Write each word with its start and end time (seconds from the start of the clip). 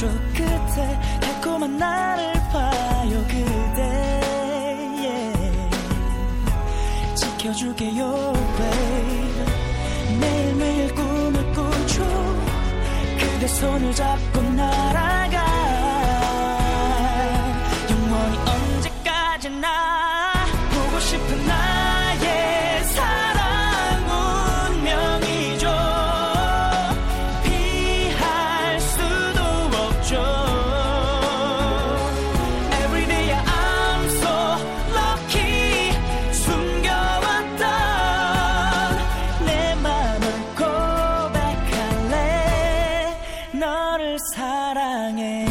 기다려줘. 0.00 0.08
그대 0.32 1.00
달콤한 1.20 1.76
나를 1.76 2.32
봐요 2.50 3.24
그대. 3.28 3.82
Yeah. 4.98 5.68
지켜줄게요 7.14 8.32
babe. 8.56 9.44
매일매일 10.18 10.94
꿈을 10.94 11.52
꾸죠. 11.52 12.04
그대 13.18 13.46
손을 13.46 13.92
잡고 13.94 14.42
날아 14.42 15.19
사랑해. 44.34 45.46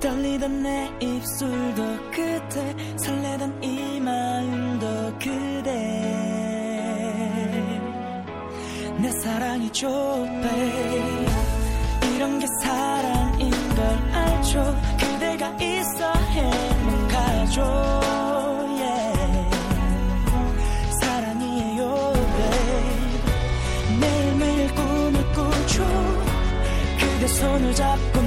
떨리던 0.00 0.62
내 0.62 0.90
입술도 1.00 1.82
그대 2.10 2.76
설레던 2.96 3.62
이 3.62 4.00
마음도 4.00 4.86
그대. 5.18 6.30
내 8.98 9.10
사랑이죠 9.12 9.88
babe 10.42 11.26
이런 12.14 12.38
게 12.38 12.46
사랑인 12.62 13.50
걸 13.50 13.86
알죠 14.12 14.76
있어 15.80 16.12
행복하죠 16.12 18.00
사랑이에요 21.00 22.12
babe. 22.36 24.00
매일매일 24.00 24.74
꿈을 24.74 25.32
꾸죠. 25.32 25.84
그대 26.98 27.26
손을 27.28 27.74
잡고 27.74 28.19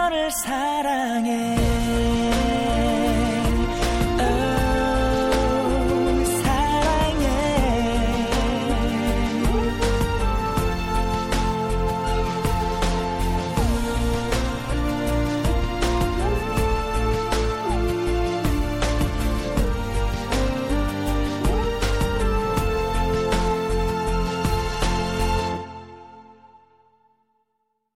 너를 0.00 0.30
사랑해. 0.30 1.56